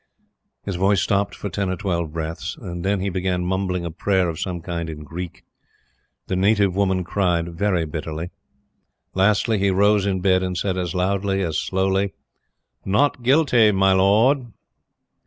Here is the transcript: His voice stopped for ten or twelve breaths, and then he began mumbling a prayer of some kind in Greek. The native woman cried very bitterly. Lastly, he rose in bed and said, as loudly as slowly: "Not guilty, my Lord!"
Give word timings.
His 0.63 0.77
voice 0.77 0.99
stopped 0.99 1.35
for 1.35 1.47
ten 1.47 1.69
or 1.69 1.75
twelve 1.75 2.11
breaths, 2.11 2.57
and 2.59 2.83
then 2.83 3.01
he 3.01 3.09
began 3.09 3.45
mumbling 3.45 3.85
a 3.85 3.91
prayer 3.91 4.29
of 4.29 4.39
some 4.39 4.59
kind 4.59 4.89
in 4.89 5.03
Greek. 5.03 5.43
The 6.25 6.35
native 6.35 6.75
woman 6.75 7.03
cried 7.03 7.53
very 7.55 7.85
bitterly. 7.85 8.31
Lastly, 9.13 9.59
he 9.59 9.69
rose 9.69 10.07
in 10.07 10.19
bed 10.19 10.41
and 10.41 10.57
said, 10.57 10.75
as 10.75 10.95
loudly 10.95 11.43
as 11.43 11.59
slowly: 11.59 12.15
"Not 12.83 13.21
guilty, 13.21 13.71
my 13.71 13.93
Lord!" 13.93 14.47